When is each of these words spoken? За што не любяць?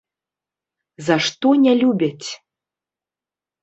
За 1.11 1.15
што 1.27 1.47
не 1.69 1.73
любяць? 1.85 2.29